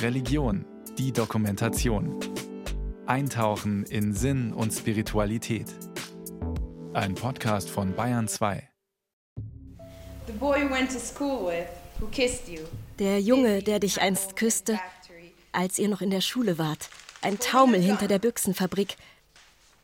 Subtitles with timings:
[0.00, 0.64] Religion,
[0.98, 2.18] die Dokumentation.
[3.06, 5.66] Eintauchen in Sinn und Spiritualität.
[6.92, 8.68] Ein Podcast von Bayern 2.
[12.98, 14.78] Der Junge, der dich einst küsste,
[15.52, 16.90] als ihr noch in der Schule wart.
[17.20, 18.96] Ein Taumel hinter der Büchsenfabrik.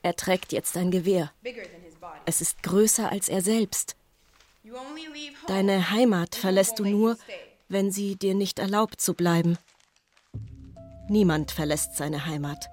[0.03, 1.33] Er trägt jetzt ein Gewehr.
[2.27, 3.97] Es ist größer als er selbst.
[5.47, 7.17] Deine Heimat verlässt du nur,
[7.69, 9.59] wenn sie dir nicht erlaubt zu bleiben.
[11.09, 12.69] Niemand verlässt seine Heimat.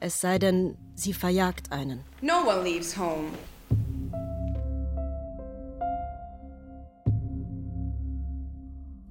[0.00, 2.04] Es sei denn, sie verjagt einen.
[2.20, 3.28] No one leaves home.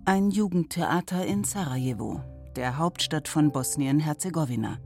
[0.06, 2.22] Ein Jugendtheater in Sarajevo,
[2.58, 4.78] der Hauptstadt von Bosnien-Herzegowina.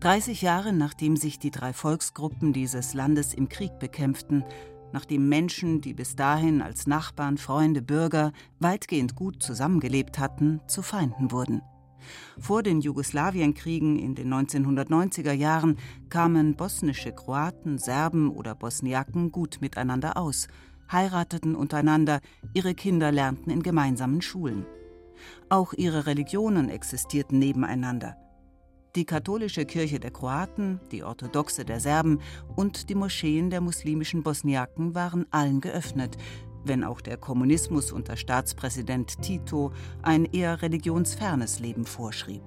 [0.00, 4.44] 30 Jahre nachdem sich die drei Volksgruppen dieses Landes im Krieg bekämpften,
[4.92, 11.30] nachdem Menschen, die bis dahin als Nachbarn, Freunde, Bürger weitgehend gut zusammengelebt hatten, zu Feinden
[11.30, 11.62] wurden.
[12.38, 20.16] Vor den Jugoslawienkriegen in den 1990er Jahren kamen bosnische Kroaten, Serben oder Bosniaken gut miteinander
[20.16, 20.48] aus,
[20.90, 22.20] heirateten untereinander,
[22.54, 24.66] ihre Kinder lernten in gemeinsamen Schulen.
[25.48, 28.16] Auch ihre Religionen existierten nebeneinander.
[28.94, 32.20] Die katholische Kirche der Kroaten, die orthodoxe der Serben
[32.56, 36.18] und die Moscheen der muslimischen Bosniaken waren allen geöffnet,
[36.64, 42.42] wenn auch der Kommunismus unter Staatspräsident Tito ein eher religionsfernes Leben vorschrieb.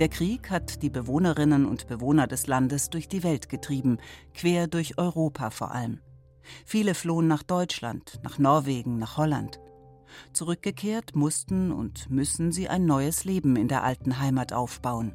[0.00, 3.98] Der Krieg hat die Bewohnerinnen und Bewohner des Landes durch die Welt getrieben,
[4.32, 6.00] quer durch Europa vor allem.
[6.64, 9.60] Viele flohen nach Deutschland, nach Norwegen, nach Holland.
[10.32, 15.14] Zurückgekehrt mussten und müssen sie ein neues Leben in der alten Heimat aufbauen.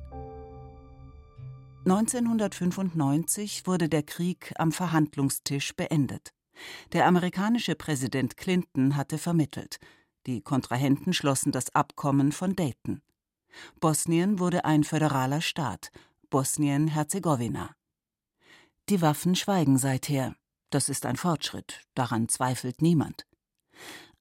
[1.86, 6.34] 1995 wurde der Krieg am Verhandlungstisch beendet.
[6.92, 9.78] Der amerikanische Präsident Clinton hatte vermittelt.
[10.26, 13.02] Die Kontrahenten schlossen das Abkommen von Dayton.
[13.80, 15.92] Bosnien wurde ein föderaler Staat,
[16.30, 17.70] Bosnien-Herzegowina.
[18.89, 20.36] Die Waffen schweigen seither.
[20.70, 23.26] Das ist ein Fortschritt, daran zweifelt niemand.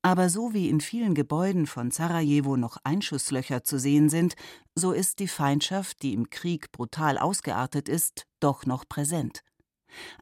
[0.06, 4.37] Aber so wie in vielen Gebäuden von Sarajevo noch Einschusslöcher zu sehen sind,
[4.77, 9.43] so ist die Feindschaft, die im Krieg brutal ausgeartet ist, doch noch präsent.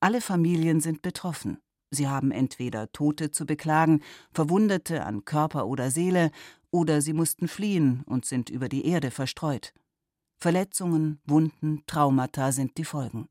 [0.00, 1.59] Alle Familien sind betroffen.
[1.91, 4.00] Sie haben entweder Tote zu beklagen,
[4.33, 6.31] Verwundete an Körper oder Seele,
[6.71, 9.75] oder sie mussten fliehen und sind über die Erde verstreut.
[10.39, 13.28] Verletzungen, Wunden, Traumata sind die Folgen.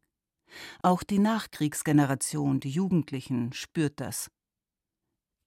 [0.83, 4.29] Auch die Nachkriegsgeneration, die Jugendlichen, spürt das.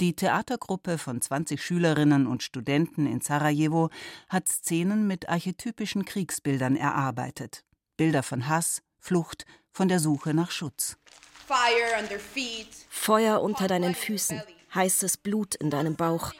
[0.02, 3.88] Die Theatergruppe von 20 Schülerinnen und Studenten in Sarajevo
[4.28, 7.64] hat Szenen mit archetypischen Kriegsbildern erarbeitet.
[7.96, 10.98] Bilder von Hass, Flucht, von der Suche nach Schutz.
[12.90, 14.42] Feuer unter deinen Füßen,
[14.74, 16.34] heißes Blut in deinem Bauch.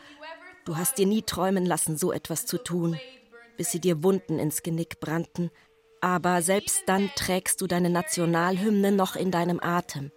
[0.66, 3.00] Du hast dir nie träumen lassen, so etwas zu tun,
[3.56, 5.50] bis sie dir Wunden ins Genick brannten.
[6.03, 10.11] Aber selbst dann trägst du deine Nationalhymne noch in deinem Atem.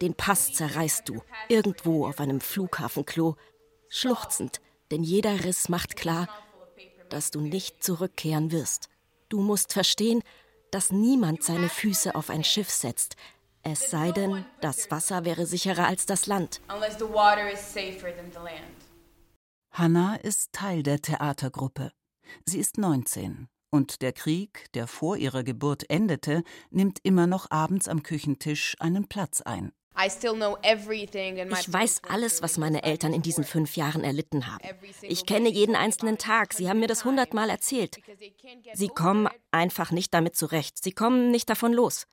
[0.00, 3.36] Den Pass zerreißt du, irgendwo auf einem Flughafenklo,
[3.88, 6.28] schluchzend, denn jeder Riss macht klar,
[7.08, 8.88] dass du nicht zurückkehren wirst.
[9.28, 10.22] Du musst verstehen,
[10.70, 13.16] dass niemand seine Füße auf ein Schiff setzt,
[13.68, 16.60] es sei denn, das Wasser wäre sicherer als das Land.
[19.72, 21.90] Hannah ist Teil der Theatergruppe.
[22.44, 27.88] Sie ist 19 und der Krieg, der vor ihrer Geburt endete, nimmt immer noch abends
[27.88, 29.72] am Küchentisch einen Platz ein.
[29.96, 34.62] Ich weiß alles, was meine Eltern in diesen fünf Jahren erlitten haben.
[35.02, 36.52] Ich kenne jeden einzelnen Tag.
[36.52, 37.98] Sie haben mir das hundertmal erzählt.
[38.74, 40.82] Sie kommen einfach nicht damit zurecht.
[40.82, 42.06] Sie kommen nicht davon los.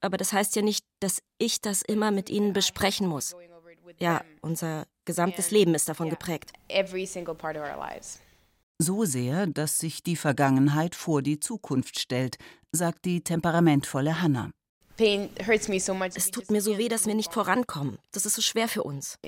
[0.00, 3.34] Aber das heißt ja nicht, dass ich das immer mit ihnen besprechen muss.
[3.98, 6.52] Ja, unser gesamtes Leben ist davon geprägt.
[8.80, 12.36] So sehr, dass sich die Vergangenheit vor die Zukunft stellt,
[12.70, 14.50] sagt die temperamentvolle Hannah.
[14.98, 17.98] Es tut mir so weh, dass wir nicht vorankommen.
[18.12, 19.18] Das ist so schwer für uns.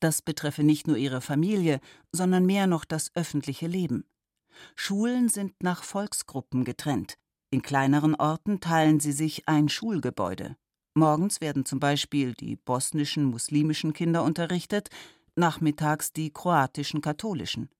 [0.00, 1.80] Das betreffe nicht nur ihre Familie,
[2.12, 4.04] sondern mehr noch das öffentliche Leben.
[4.74, 7.14] Schulen sind nach Volksgruppen getrennt.
[7.50, 10.56] In kleineren Orten teilen sie sich ein Schulgebäude.
[10.94, 14.88] Morgens werden zum Beispiel die bosnischen muslimischen Kinder unterrichtet,
[15.36, 17.70] nachmittags die kroatischen katholischen.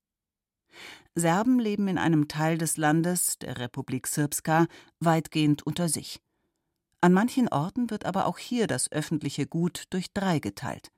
[1.15, 4.67] Serben leben in einem Teil des Landes, der Republik Srpska,
[5.01, 6.21] weitgehend unter sich.
[7.01, 10.91] An manchen Orten wird aber auch hier das öffentliche Gut durch drei geteilt.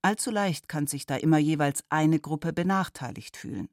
[0.00, 3.68] Allzu leicht kann sich da immer jeweils eine Gruppe benachteiligt fühlen.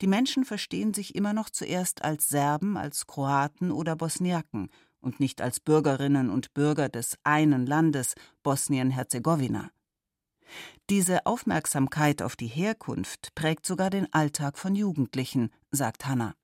[0.00, 4.70] Die Menschen verstehen sich immer noch zuerst als Serben, als Kroaten oder Bosniaken
[5.00, 9.70] und nicht als Bürgerinnen und Bürger des einen Landes Bosnien-Herzegowina.
[10.90, 16.34] Diese Aufmerksamkeit auf die Herkunft prägt sogar den Alltag von Jugendlichen, sagt Hannah.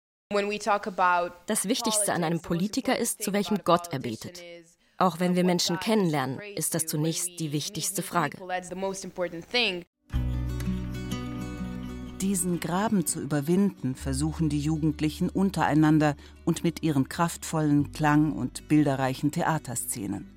[1.47, 4.43] Das Wichtigste an einem Politiker ist, zu welchem Gott er betet.
[4.99, 8.37] Auch wenn wir Menschen kennenlernen, ist das zunächst die wichtigste Frage.
[12.21, 16.15] Diesen Graben zu überwinden, versuchen die Jugendlichen untereinander
[16.45, 20.29] und mit ihren kraftvollen, klang- und bilderreichen Theaterszenen.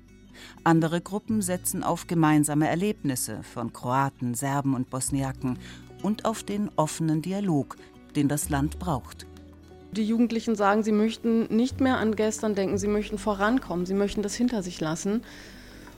[0.64, 5.58] Andere Gruppen setzen auf gemeinsame Erlebnisse von Kroaten, Serben und Bosniaken
[6.02, 7.76] und auf den offenen Dialog,
[8.16, 9.26] den das Land braucht.
[9.92, 14.22] Die Jugendlichen sagen, sie möchten nicht mehr an gestern denken, sie möchten vorankommen, sie möchten
[14.22, 15.22] das hinter sich lassen.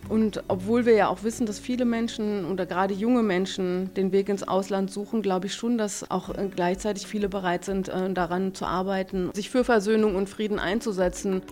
[0.08, 4.29] Und obwohl wir ja auch wissen, dass viele Menschen oder gerade junge Menschen den Weg
[4.29, 8.52] ins Ausland suchen, glaube ich schon, dass auch äh, gleichzeitig viele bereit sind, äh, daran
[8.52, 11.43] zu arbeiten, sich für Versöhnung und Frieden einzusetzen.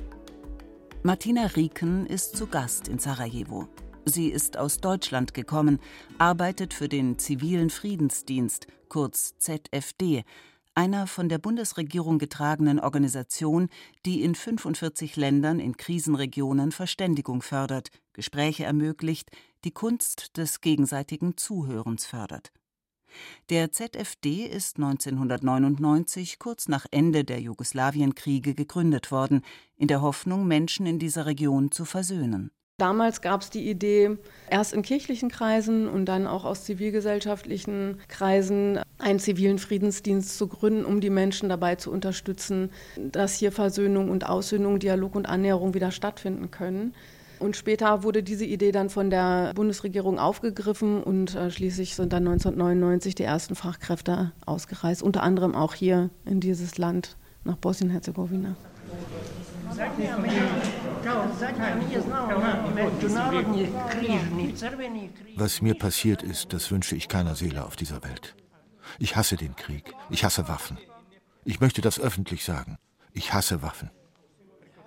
[1.04, 3.68] Martina Rieken ist zu Gast in Sarajevo.
[4.04, 5.78] Sie ist aus Deutschland gekommen,
[6.18, 10.24] arbeitet für den Zivilen Friedensdienst, kurz ZFD,
[10.74, 13.68] einer von der Bundesregierung getragenen Organisation,
[14.06, 19.30] die in 45 Ländern in Krisenregionen Verständigung fördert, Gespräche ermöglicht,
[19.64, 22.52] die Kunst des gegenseitigen Zuhörens fördert.
[23.50, 29.42] Der ZFD ist 1999 kurz nach Ende der Jugoslawienkriege gegründet worden,
[29.76, 32.50] in der Hoffnung, Menschen in dieser Region zu versöhnen.
[32.78, 34.16] Damals gab es die Idee,
[34.50, 40.84] erst in kirchlichen Kreisen und dann auch aus zivilgesellschaftlichen Kreisen einen zivilen Friedensdienst zu gründen,
[40.84, 45.90] um die Menschen dabei zu unterstützen, dass hier Versöhnung und Aussöhnung, Dialog und Annäherung wieder
[45.90, 46.94] stattfinden können.
[47.38, 52.26] Und später wurde diese Idee dann von der Bundesregierung aufgegriffen und äh, schließlich sind dann
[52.26, 58.54] 1999 die ersten Fachkräfte ausgereist, unter anderem auch hier in dieses Land nach Bosnien-Herzegowina.
[65.36, 68.36] Was mir passiert ist, das wünsche ich keiner Seele auf dieser Welt.
[68.98, 69.94] Ich hasse den Krieg.
[70.10, 70.78] Ich hasse Waffen.
[71.44, 72.78] Ich möchte das öffentlich sagen.
[73.12, 73.90] Ich hasse Waffen.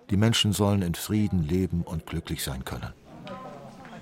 [0.10, 2.94] Die Menschen sollen in Frieden leben und glücklich sein können.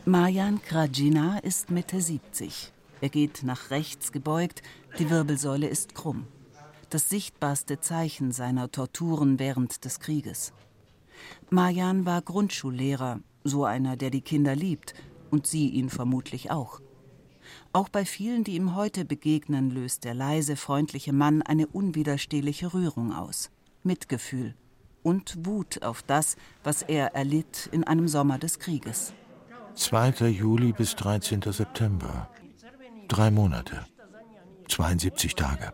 [0.06, 2.74] Marjan Krajina ist Mitte 70.
[3.02, 4.62] Er geht nach rechts gebeugt,
[5.00, 6.28] die Wirbelsäule ist krumm.
[6.90, 10.54] Das sichtbarste Zeichen seiner Torturen während des Krieges.
[11.50, 14.94] Marjan war Grundschullehrer, so einer, der die Kinder liebt,
[15.32, 16.80] und sie ihn vermutlich auch.
[17.72, 23.14] Auch bei vielen, die ihm heute begegnen, löst der leise, freundliche Mann eine unwiderstehliche Rührung
[23.14, 23.50] aus.
[23.84, 24.56] Mitgefühl
[25.04, 29.14] und Wut auf das, was er erlitt in einem Sommer des Krieges.
[29.76, 30.30] 2.
[30.30, 31.42] Juli bis 13.
[31.42, 32.30] September.
[33.08, 33.86] Drei Monate.
[34.70, 35.74] 72 Tage.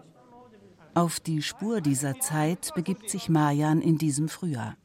[0.96, 4.76] Auf die Spur dieser Zeit begibt sich Marjan in diesem Frühjahr.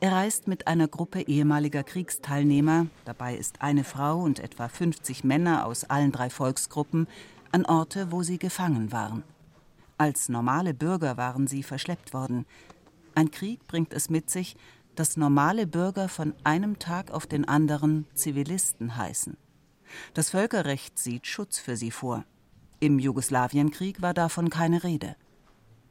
[0.00, 5.66] Er reist mit einer Gruppe ehemaliger Kriegsteilnehmer, dabei ist eine Frau und etwa 50 Männer
[5.66, 7.08] aus allen drei Volksgruppen,
[7.52, 9.22] an Orte, wo sie gefangen waren.
[9.98, 12.44] Als normale Bürger waren sie verschleppt worden.
[13.14, 14.56] Ein Krieg bringt es mit sich,
[14.94, 19.36] dass normale Bürger von einem Tag auf den anderen Zivilisten heißen.
[20.14, 22.24] Das Völkerrecht sieht Schutz für sie vor.
[22.80, 25.16] Im Jugoslawienkrieg war davon keine Rede.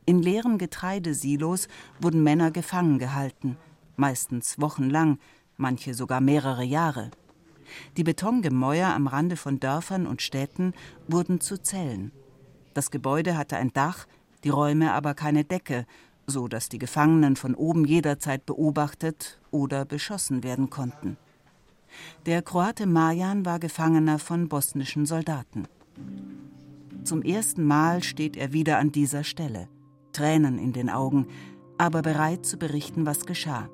[0.06, 1.68] In leeren Getreidesilos
[2.00, 3.57] wurden Männer gefangen gehalten,
[3.96, 5.18] meistens wochenlang,
[5.57, 7.10] manche sogar mehrere Jahre.
[7.98, 10.74] Die Betongemäuer am Rande von Dörfern und Städten
[11.07, 12.12] wurden zu Zellen.
[12.76, 14.06] Das Gebäude hatte ein Dach,
[14.44, 15.88] die Räume aber keine Decke,
[16.28, 21.18] so dass die Gefangenen von oben jederzeit beobachtet oder beschossen werden konnten.
[22.26, 25.68] Der Kroate Marjan war Gefangener von bosnischen Soldaten.
[27.04, 29.68] Zum ersten Mal steht er wieder an dieser Stelle.
[30.16, 31.28] Tränen in den Augen,
[31.78, 33.69] aber bereit zu berichten, was geschah.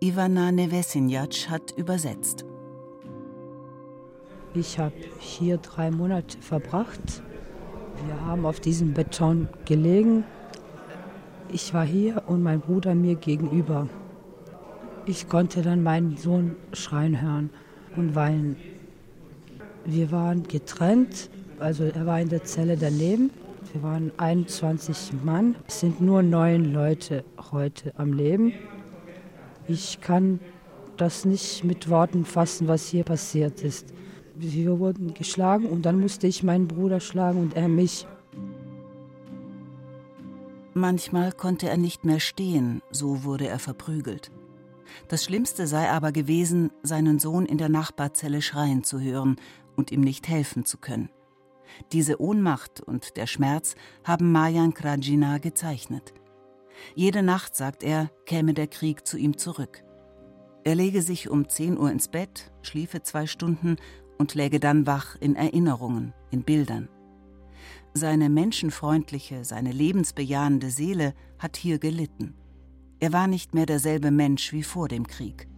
[0.00, 2.44] Ivana Nevesinjac hat übersetzt.
[4.54, 7.22] Ich habe hier drei Monate verbracht.
[8.06, 10.22] Wir haben auf diesem Beton gelegen.
[11.48, 13.88] Ich war hier und mein Bruder mir gegenüber.
[15.06, 17.50] Ich konnte dann meinen Sohn schreien hören
[17.96, 18.56] und weinen.
[19.84, 23.30] Wir waren getrennt, also er war in der Zelle daneben
[23.74, 25.56] wir waren 21 Mann.
[25.66, 28.52] Es sind nur neun Leute heute am Leben.
[29.66, 30.38] Ich kann
[30.96, 33.92] das nicht mit Worten fassen, was hier passiert ist.
[34.36, 38.06] Wir wurden geschlagen und dann musste ich meinen Bruder schlagen und er mich.
[40.72, 44.30] Manchmal konnte er nicht mehr stehen, so wurde er verprügelt.
[45.08, 49.34] Das Schlimmste sei aber gewesen, seinen Sohn in der Nachbarzelle schreien zu hören
[49.74, 51.08] und ihm nicht helfen zu können.
[51.92, 56.14] Diese Ohnmacht und der Schmerz haben Marjan Krajina gezeichnet.
[56.94, 59.84] Jede Nacht, sagt er, käme der Krieg zu ihm zurück.
[60.64, 63.76] Er lege sich um 10 Uhr ins Bett, schliefe zwei Stunden
[64.18, 66.88] und läge dann wach in Erinnerungen, in Bildern.
[67.92, 72.34] Seine menschenfreundliche, seine lebensbejahende Seele hat hier gelitten.
[72.98, 75.48] Er war nicht mehr derselbe Mensch wie vor dem Krieg.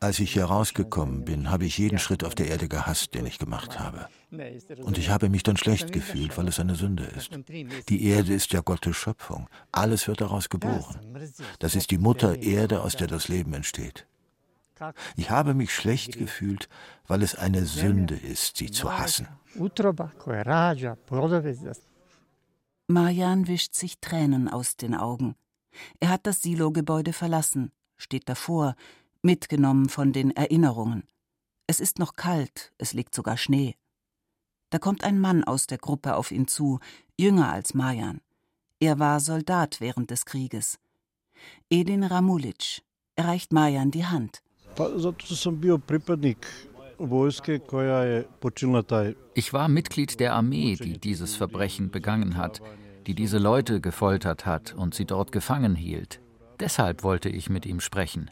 [0.00, 3.38] Als ich hier rausgekommen bin, habe ich jeden Schritt auf der Erde gehasst, den ich
[3.38, 4.08] gemacht habe.
[4.82, 7.30] Und ich habe mich dann schlecht gefühlt, weil es eine Sünde ist.
[7.88, 9.48] Die Erde ist ja Gottes Schöpfung.
[9.72, 10.98] Alles wird daraus geboren.
[11.58, 14.06] Das ist die Mutter Erde, aus der das Leben entsteht.
[15.16, 16.68] Ich habe mich schlecht gefühlt,
[17.06, 19.28] weil es eine Sünde ist, sie zu hassen.
[22.86, 25.36] Marjan wischt sich Tränen aus den Augen.
[26.00, 28.74] Er hat das Silogebäude verlassen, steht davor,
[29.22, 31.04] mitgenommen von den Erinnerungen.
[31.66, 33.76] Es ist noch kalt, es liegt sogar Schnee.
[34.70, 36.78] Da kommt ein Mann aus der Gruppe auf ihn zu,
[37.18, 38.20] jünger als Marjan.
[38.78, 40.78] Er war Soldat während des Krieges.
[41.68, 42.82] Edin Ramulic
[43.16, 44.42] erreicht Marjan die Hand.
[49.34, 52.60] Ich war Mitglied der Armee, die dieses Verbrechen begangen hat
[53.06, 56.20] die diese Leute gefoltert hat und sie dort gefangen hielt.
[56.58, 58.30] Deshalb wollte ich mit ihm sprechen.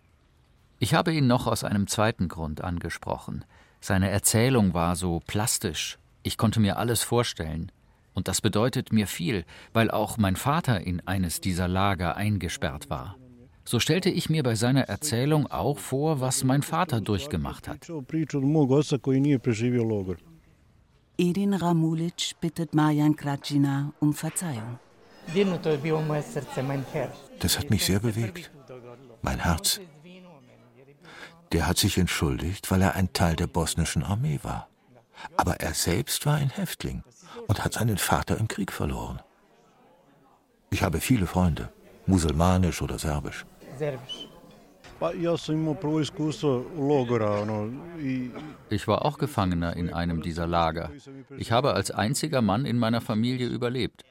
[0.78, 3.44] Ich habe ihn noch aus einem zweiten Grund angesprochen.
[3.80, 5.98] Seine Erzählung war so plastisch.
[6.22, 7.72] Ich konnte mir alles vorstellen.
[8.14, 13.16] Und das bedeutet mir viel, weil auch mein Vater in eines dieser Lager eingesperrt war.
[13.64, 17.86] So stellte ich mir bei seiner Erzählung auch vor, was mein Vater durchgemacht hat.
[21.20, 24.78] Edin Ramulic bittet Marjan Krajina um Verzeihung.
[27.40, 28.52] Das hat mich sehr bewegt.
[29.22, 29.80] Mein Herz.
[31.50, 34.68] Der hat sich entschuldigt, weil er ein Teil der bosnischen Armee war.
[35.36, 37.02] Aber er selbst war ein Häftling
[37.48, 39.20] und hat seinen Vater im Krieg verloren.
[40.70, 41.72] Ich habe viele Freunde,
[42.06, 43.44] musulmanisch oder serbisch.
[43.76, 44.27] Serbisch.
[48.68, 50.90] Ich war auch Gefangener in einem dieser Lager.
[51.36, 54.02] Ich habe als einziger Mann in meiner Familie überlebt.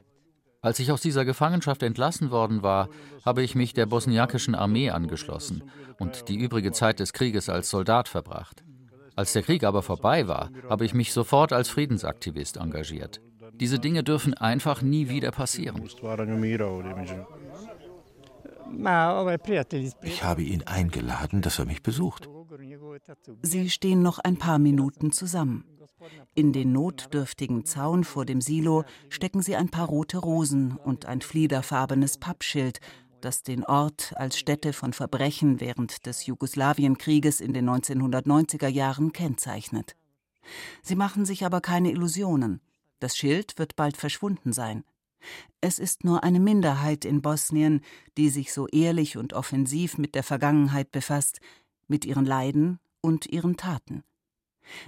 [0.60, 2.88] Als ich aus dieser Gefangenschaft entlassen worden war,
[3.24, 5.62] habe ich mich der bosniakischen Armee angeschlossen
[5.98, 8.64] und die übrige Zeit des Krieges als Soldat verbracht.
[9.14, 13.20] Als der Krieg aber vorbei war, habe ich mich sofort als Friedensaktivist engagiert.
[13.54, 15.82] Diese Dinge dürfen einfach nie wieder passieren.
[20.02, 22.28] Ich habe ihn eingeladen, dass er mich besucht.
[23.42, 25.64] Sie stehen noch ein paar Minuten zusammen.
[26.34, 31.20] In den notdürftigen Zaun vor dem Silo stecken sie ein paar rote Rosen und ein
[31.20, 32.80] fliederfarbenes Pappschild,
[33.20, 39.96] das den Ort als Stätte von Verbrechen während des Jugoslawienkrieges in den 1990er Jahren kennzeichnet.
[40.82, 42.60] Sie machen sich aber keine Illusionen.
[43.00, 44.84] Das Schild wird bald verschwunden sein.
[45.60, 47.80] Es ist nur eine Minderheit in Bosnien,
[48.16, 51.40] die sich so ehrlich und offensiv mit der Vergangenheit befasst,
[51.88, 54.04] mit ihren Leiden und ihren Taten.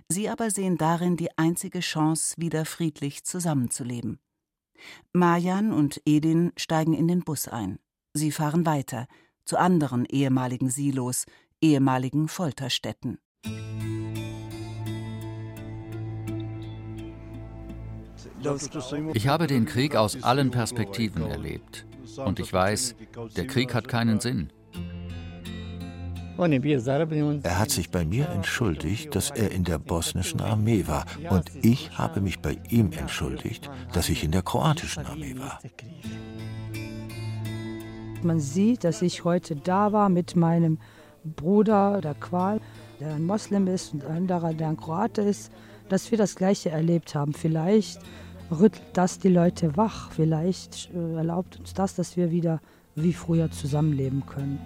[0.08, 4.20] Sie aber sehen darin die einzige Chance, wieder friedlich zusammenzuleben.
[5.12, 7.78] Marjan und Edin steigen in den Bus ein.
[8.12, 9.06] Sie fahren weiter
[9.44, 11.26] zu anderen ehemaligen Silos,
[11.60, 13.18] ehemaligen Folterstätten.
[19.14, 21.86] Ich habe den Krieg aus allen Perspektiven erlebt.
[22.24, 22.96] Und ich weiß,
[23.36, 24.50] der Krieg hat keinen Sinn.
[26.38, 31.04] Er hat sich bei mir entschuldigt, dass er in der bosnischen Armee war.
[31.28, 35.58] Und ich habe mich bei ihm entschuldigt, dass ich in der kroatischen Armee war.
[38.22, 40.78] Man sieht, dass ich heute da war mit meinem
[41.24, 42.60] Bruder, der Qual,
[43.00, 45.52] der ein Moslem ist und ein anderer, der ein Kroate ist,
[45.90, 47.34] dass wir das Gleiche erlebt haben.
[47.34, 48.00] Vielleicht
[48.50, 50.10] rüttelt das die Leute wach.
[50.12, 52.60] Vielleicht äh, erlaubt uns das, dass wir wieder
[52.94, 54.58] wie früher zusammenleben können.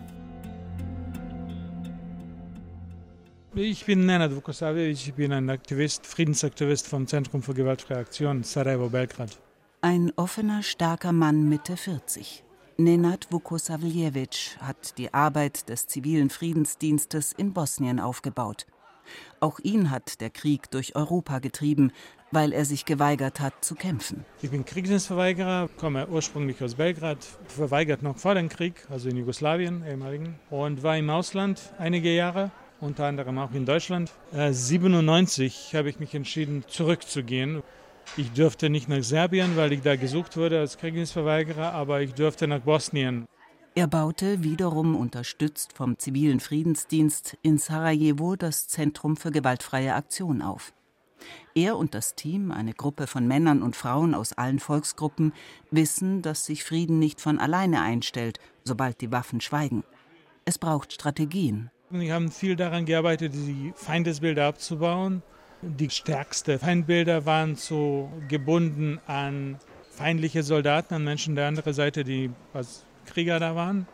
[3.57, 8.89] Ich bin Nenad Vukosavljevic, ich bin ein Aktivist, Friedensaktivist vom Zentrum für gewaltfreie Aktion Sarajevo,
[8.89, 9.39] Belgrad.
[9.81, 12.43] Ein offener, starker Mann Mitte 40.
[12.79, 18.67] Nenad Vukosavljevic hat die Arbeit des zivilen Friedensdienstes in Bosnien aufgebaut.
[19.39, 21.93] Auch ihn hat der Krieg durch Europa getrieben,
[22.35, 24.25] weil er sich geweigert hat zu kämpfen.
[24.43, 29.85] Ich bin Kriegsdienstverweigerer, komme ursprünglich aus Belgrad, verweigert noch vor dem Krieg, also in Jugoslawien
[29.87, 32.51] ehemaligen, und war im Ausland einige Jahre,
[32.81, 34.13] unter anderem auch in Deutschland.
[34.33, 37.63] 1997 äh, habe ich mich entschieden, zurückzugehen.
[38.17, 42.47] Ich durfte nicht nach Serbien, weil ich da gesucht wurde als Kriegsdienstverweigerer, aber ich durfte
[42.47, 43.27] nach Bosnien.
[43.77, 50.73] Er baute, wiederum unterstützt vom zivilen Friedensdienst, in Sarajevo das Zentrum für gewaltfreie Aktion auf.
[51.55, 55.33] Er und das Team, eine Gruppe von Männern und Frauen aus allen Volksgruppen,
[55.71, 59.85] wissen, dass sich Frieden nicht von alleine einstellt, sobald die Waffen schweigen.
[60.45, 65.23] Es braucht Strategien, Wir haben viel daran gearbeitet, die Feindesbilder abzubauen.
[65.63, 69.59] Die stärksten Feindbilder waren so gebunden an
[69.91, 73.87] feindliche Soldaten, an Menschen der anderen Seite, die als Krieger da waren.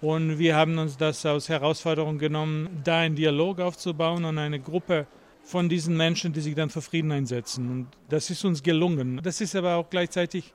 [0.00, 5.06] Und wir haben uns das als Herausforderung genommen, da einen Dialog aufzubauen und eine Gruppe
[5.44, 7.70] von diesen Menschen, die sich dann für Frieden einsetzen.
[7.70, 9.20] Und das ist uns gelungen.
[9.22, 10.52] Das ist aber auch gleichzeitig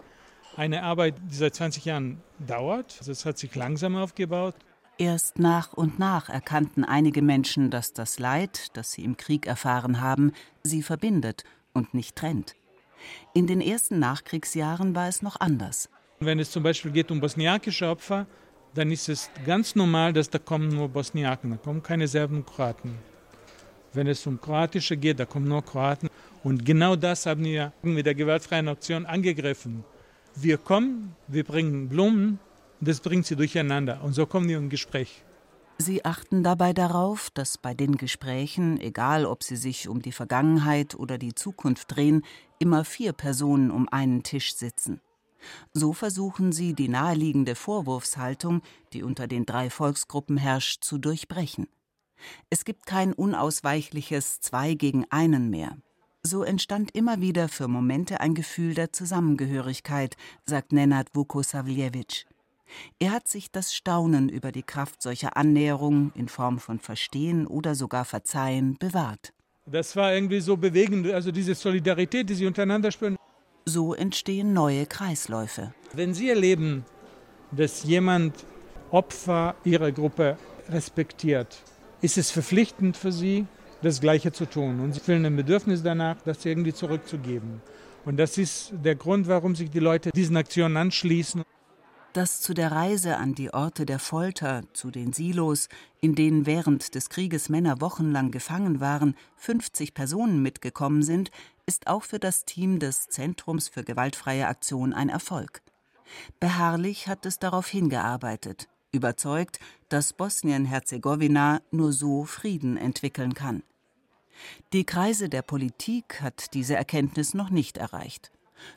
[0.58, 2.96] eine Arbeit, die seit 20 Jahren dauert.
[3.00, 4.56] Also es hat sich langsam aufgebaut.
[4.98, 10.02] Erst nach und nach erkannten einige Menschen, dass das Leid, das sie im Krieg erfahren
[10.02, 12.56] haben, sie verbindet und nicht trennt.
[13.34, 15.90] In den ersten Nachkriegsjahren war es noch anders.
[16.20, 18.28] Wenn es zum Beispiel geht um bosniakische Opfer,
[18.74, 22.46] dann ist es ganz normal, dass da kommen nur Bosniaken, da kommen keine Serben und
[22.46, 22.98] Kroaten.
[23.94, 26.10] Wenn es um Kroatische geht, da kommen nur Kroaten.
[26.44, 29.84] Und genau das haben wir mit der gewaltfreien Aktion angegriffen.
[30.36, 32.40] Wir kommen, wir bringen Blumen,
[32.80, 34.02] das bringt sie durcheinander.
[34.04, 35.24] Und so kommen wir im Gespräch.
[35.82, 40.94] Sie achten dabei darauf, dass bei den Gesprächen, egal ob sie sich um die Vergangenheit
[40.94, 42.24] oder die Zukunft drehen,
[42.60, 45.00] immer vier Personen um einen Tisch sitzen.
[45.74, 51.68] So versuchen sie, die naheliegende Vorwurfshaltung, die unter den drei Volksgruppen herrscht, zu durchbrechen.
[52.50, 55.78] Es gibt kein unausweichliches Zwei gegen einen mehr.
[56.22, 62.26] So entstand immer wieder für Momente ein Gefühl der Zusammengehörigkeit, sagt Nenad Vukosavljevic.
[63.00, 67.74] Er hat sich das Staunen über die Kraft solcher Annäherung in Form von Verstehen oder
[67.74, 69.34] sogar Verzeihen bewahrt.
[69.66, 73.16] Das war irgendwie so bewegend, also diese Solidarität, die sie untereinander spüren.
[73.66, 75.74] So entstehen neue Kreisläufe.
[75.94, 76.86] Wenn Sie erleben,
[77.52, 78.34] dass jemand
[78.92, 80.38] Opfer Ihrer Gruppe
[80.70, 81.62] respektiert,
[82.02, 83.46] ist es verpflichtend für Sie,
[83.82, 84.80] das Gleiche zu tun.
[84.80, 87.62] Und Sie fühlen ein Bedürfnis danach, das irgendwie zurückzugeben.
[88.06, 91.44] Und das ist der Grund, warum sich die Leute diesen Aktionen anschließen
[92.14, 95.70] dass zu der Reise an die Orte der Folter, zu den Silos,
[96.02, 101.30] in denen während des Krieges Männer wochenlang gefangen waren, 50 Personen mitgekommen sind,
[101.66, 105.62] ist auch für das Team des Zentrums für gewaltfreie Aktion ein Erfolg.
[106.40, 113.64] Beharrlich hat es darauf hingearbeitet, überzeugt, dass Bosnien-Herzegowina nur so Frieden entwickeln kann.
[114.74, 118.32] Die Kreise der Politik hat diese Erkenntnis noch nicht erreicht.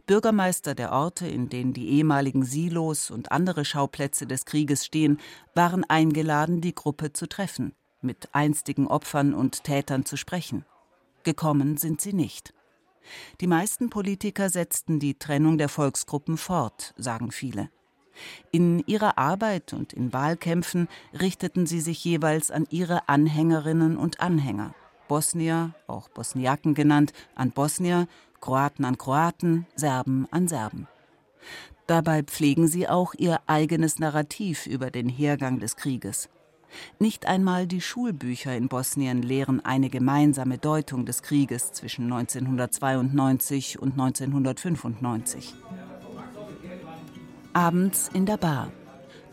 [0.06, 5.18] Bürgermeister der Orte, in denen die ehemaligen Silos und andere Schauplätze des Krieges stehen,
[5.54, 10.64] waren eingeladen, die Gruppe zu treffen, mit einstigen Opfern und Tätern zu sprechen.
[11.24, 12.54] Gekommen sind sie nicht.
[13.40, 17.70] Die meisten Politiker setzten die Trennung der Volksgruppen fort, sagen viele.
[18.50, 24.74] In ihrer Arbeit und in Wahlkämpfen richteten sie sich jeweils an ihre Anhängerinnen und Anhänger.
[25.08, 28.06] Bosnier, auch Bosniaken genannt, an Bosnier,
[28.40, 30.88] Kroaten an Kroaten, Serben an Serben.
[31.86, 36.28] Dabei pflegen sie auch ihr eigenes Narrativ über den Hergang des Krieges.
[36.98, 43.92] Nicht einmal die Schulbücher in Bosnien lehren eine gemeinsame Deutung des Krieges zwischen 1992 und
[43.92, 45.54] 1995.
[47.54, 48.72] Abends in der Bar.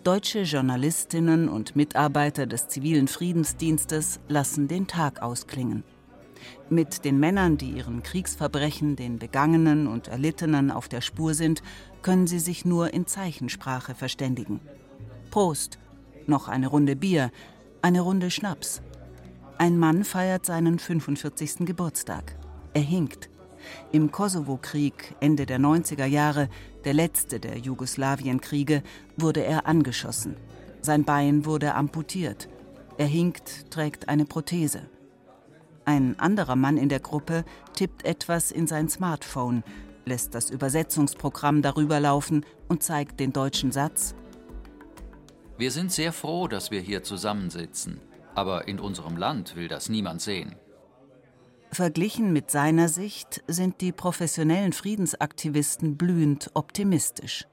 [0.04, 5.86] Deutsche Journalistinnen und Mitarbeiter des zivilen Friedensdienstes lassen den Tag ausklingen.
[6.70, 11.64] Mit den Männern, die ihren Kriegsverbrechen, den Begangenen und Erlittenen auf der Spur sind,
[12.02, 14.60] können sie sich nur in Zeichensprache verständigen.
[15.32, 15.80] Prost,
[16.28, 17.32] noch eine Runde Bier,
[17.82, 18.82] eine Runde Schnaps.
[19.58, 21.66] Ein Mann feiert seinen 45.
[21.66, 22.36] Geburtstag.
[22.74, 23.30] Er hinkt.
[23.92, 26.50] Im Kosovo-Krieg Ende der 90er Jahre,
[26.86, 28.84] der letzte der Jugoslawienkriege,
[29.18, 30.36] wurde er angeschossen.
[30.82, 32.48] Sein Bein wurde amputiert.
[32.98, 34.82] Er hinkt, trägt eine Prothese.
[35.86, 39.64] Ein anderer Mann in der Gruppe tippt etwas in sein Smartphone,
[40.06, 44.16] lässt das Übersetzungsprogramm darüber laufen und zeigt den deutschen Satz
[45.58, 48.00] Wir sind sehr froh, dass wir hier zusammensitzen,
[48.36, 50.56] aber in unserem Land will das niemand sehen.
[51.72, 57.46] Verglichen mit seiner Sicht sind die professionellen Friedensaktivisten blühend optimistisch.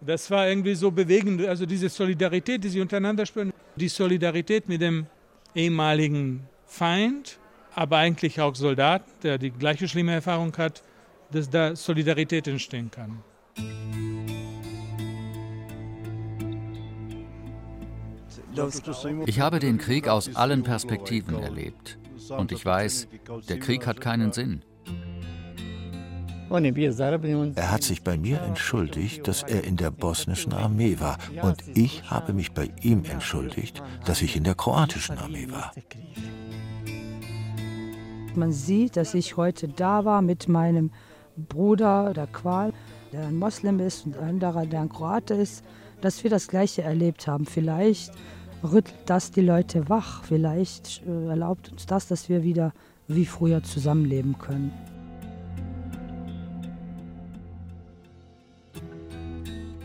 [0.00, 4.80] Das war irgendwie so bewegend, also diese Solidarität, die sie untereinander spüren, die Solidarität mit
[4.80, 5.06] dem
[5.54, 7.38] ehemaligen Feind,
[7.74, 10.82] aber eigentlich auch Soldat, der die gleiche schlimme Erfahrung hat,
[11.30, 13.22] dass da Solidarität entstehen kann.
[19.26, 21.96] Ich habe den Krieg aus allen Perspektiven erlebt.
[22.36, 23.08] Und ich weiß,
[23.48, 24.62] der Krieg hat keinen Sinn.
[26.50, 31.16] Er hat sich bei mir entschuldigt, dass er in der bosnischen Armee war.
[31.40, 35.72] Und ich habe mich bei ihm entschuldigt, dass ich in der kroatischen Armee war.
[38.34, 40.90] Man sieht, dass ich heute da war mit meinem
[41.36, 42.74] Bruder, der Qual,
[43.12, 45.64] der ein Moslem ist und ein anderer, der ein Kroate ist,
[46.02, 47.46] dass wir das Gleiche erlebt haben.
[47.46, 48.12] Vielleicht
[48.62, 50.24] rüttelt das die Leute wach.
[50.24, 52.72] Vielleicht äh, erlaubt uns das, dass wir wieder
[53.08, 54.72] wie früher zusammenleben können.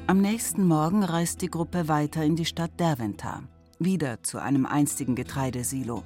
[0.07, 3.43] Am nächsten Morgen reist die Gruppe weiter in die Stadt Derventar,
[3.77, 6.03] wieder zu einem einstigen Getreidesilo.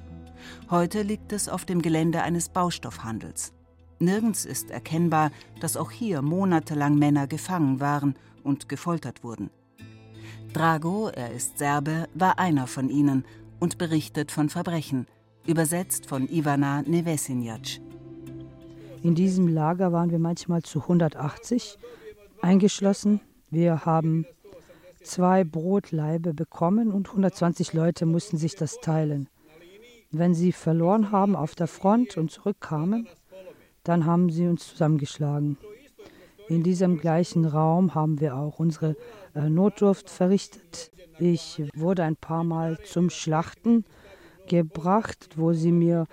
[0.70, 3.52] Heute liegt es auf dem Gelände eines Baustoffhandels.
[4.00, 5.30] Nirgends ist erkennbar,
[5.60, 9.50] dass auch hier monatelang Männer gefangen waren und gefoltert wurden.
[10.52, 13.24] Drago, er ist Serbe, war einer von ihnen
[13.58, 15.06] und berichtet von Verbrechen,
[15.46, 17.80] übersetzt von Ivana Nevesinjac.
[19.02, 21.78] In diesem Lager waren wir manchmal zu 180
[22.42, 23.20] eingeschlossen.
[23.50, 24.26] Wir haben
[25.02, 29.30] zwei Brotlaibe bekommen und 120 Leute mussten sich das teilen.
[30.10, 33.08] Wenn sie verloren haben auf der Front und zurückkamen,
[33.84, 35.56] dann haben sie uns zusammengeschlagen.
[36.52, 38.94] In diesem gleichen Raum haben wir auch unsere
[39.34, 40.90] äh, Notdurft verrichtet.
[41.18, 43.86] Ich wurde ein paar Mal zum Schlachten
[44.48, 46.04] gebracht, wo sie mir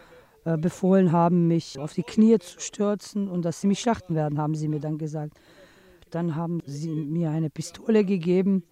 [0.46, 4.40] äh, befohlen haben, mich auf die Knie zu stürzen und dass sie mich schlachten werden,
[4.40, 5.34] haben sie mir dann gesagt.
[6.10, 8.64] Dann haben sie mir eine Pistole gegeben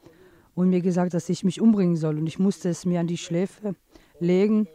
[0.56, 2.18] und mir gesagt, dass ich mich umbringen soll.
[2.18, 3.76] Und ich musste es mir an die Schläfe
[4.22, 4.70] legen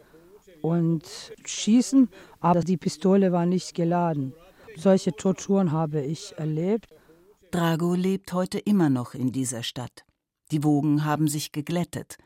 [0.61, 2.07] und schießen,
[2.39, 4.35] aber die Pistole war nicht geladen.
[4.75, 6.87] Solche Torturen habe ich erlebt.
[7.51, 10.05] Drago lebt heute immer noch in dieser Stadt.
[10.51, 12.17] Die Wogen haben sich geglättet,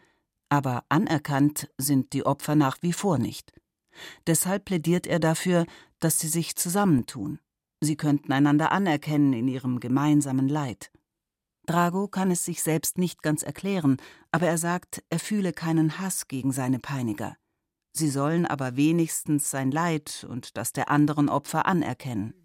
[0.49, 3.53] aber anerkannt sind die Opfer nach wie vor nicht.
[4.25, 5.65] Deshalb plädiert er dafür,
[5.99, 7.39] dass sie sich zusammentun.
[7.81, 10.91] Sie könnten einander anerkennen in ihrem gemeinsamen Leid.
[11.65, 13.97] Drago kann es sich selbst nicht ganz erklären,
[14.31, 17.36] aber er sagt, er fühle keinen Hass gegen seine Peiniger.
[17.97, 22.36] Sie sollen aber wenigstens sein Leid und das der anderen Opfer anerkennen.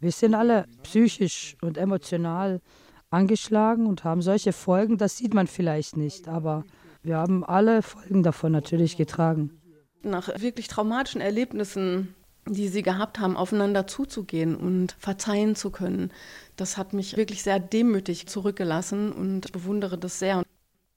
[0.00, 2.60] Wir sind alle psychisch und emotional
[3.08, 6.64] angeschlagen und haben solche Folgen, das sieht man vielleicht nicht, aber
[7.04, 9.60] wir haben alle Folgen davon natürlich getragen.
[10.02, 12.12] Nach wirklich traumatischen Erlebnissen,
[12.48, 16.10] die sie gehabt haben, aufeinander zuzugehen und verzeihen zu können,
[16.56, 20.42] das hat mich wirklich sehr demütig zurückgelassen und ich bewundere das sehr.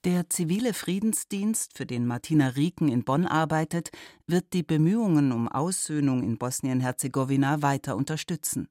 [0.06, 3.92] Der zivile Friedensdienst, für den Martina Rieken in Bonn arbeitet,
[4.28, 8.70] wird die Bemühungen um Aussöhnung in Bosnien-Herzegowina weiter unterstützen.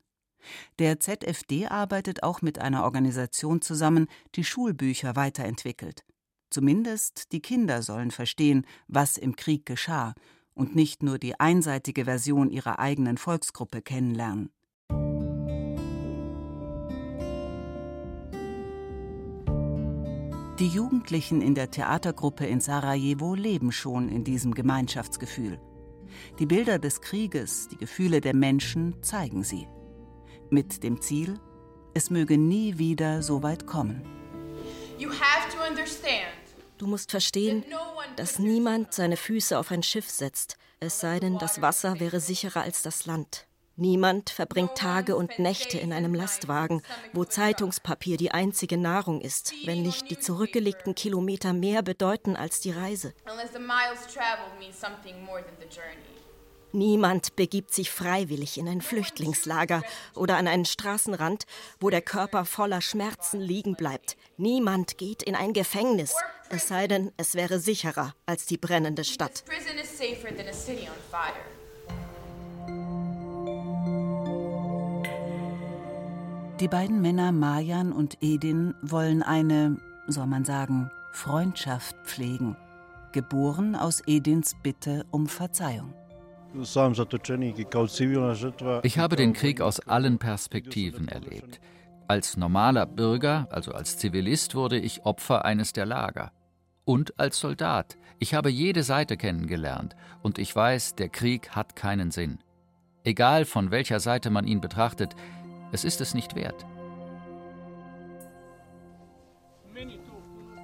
[0.78, 6.02] Der ZFD arbeitet auch mit einer Organisation zusammen, die Schulbücher weiterentwickelt.
[6.48, 10.14] Zumindest die Kinder sollen verstehen, was im Krieg geschah
[10.54, 14.48] und nicht nur die einseitige Version ihrer eigenen Volksgruppe kennenlernen.
[20.58, 25.60] Die Jugendlichen in der Theatergruppe in Sarajevo leben schon in diesem Gemeinschaftsgefühl.
[26.40, 29.68] Die Bilder des Krieges, die Gefühle der Menschen zeigen sie.
[30.50, 31.38] Mit dem Ziel,
[31.94, 34.02] es möge nie wieder so weit kommen.
[36.76, 37.64] Du musst verstehen,
[38.16, 42.62] dass niemand seine Füße auf ein Schiff setzt, es sei denn, das Wasser wäre sicherer
[42.62, 43.47] als das Land.
[43.80, 49.82] Niemand verbringt Tage und Nächte in einem Lastwagen, wo Zeitungspapier die einzige Nahrung ist, wenn
[49.82, 53.14] nicht die zurückgelegten Kilometer mehr bedeuten als die Reise.
[56.72, 59.82] Niemand begibt sich freiwillig in ein Flüchtlingslager
[60.16, 61.44] oder an einen Straßenrand,
[61.78, 64.16] wo der Körper voller Schmerzen liegen bleibt.
[64.36, 66.16] Niemand geht in ein Gefängnis,
[66.50, 69.44] es sei denn, es wäre sicherer als die brennende Stadt.
[76.60, 79.76] Die beiden Männer Marjan und Edin wollen eine,
[80.08, 82.56] soll man sagen, Freundschaft pflegen,
[83.12, 85.94] geboren aus Edins Bitte um Verzeihung.
[88.82, 91.60] Ich habe den Krieg aus allen Perspektiven erlebt.
[92.08, 96.32] Als normaler Bürger, also als Zivilist, wurde ich Opfer eines der Lager.
[96.84, 97.96] Und als Soldat.
[98.18, 102.40] Ich habe jede Seite kennengelernt und ich weiß, der Krieg hat keinen Sinn.
[103.04, 105.14] Egal von welcher Seite man ihn betrachtet,
[105.72, 106.66] es ist es nicht wert.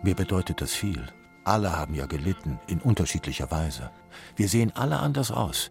[0.03, 1.07] Mir bedeutet das viel.
[1.45, 3.91] Alle haben ja gelitten, in unterschiedlicher Weise.
[4.37, 5.71] Wir sehen alle anders aus.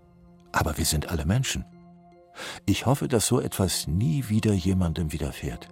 [0.51, 1.65] Aber wir sind alle Menschen.
[2.65, 5.67] Ich hoffe, dass so etwas nie wieder jemandem widerfährt.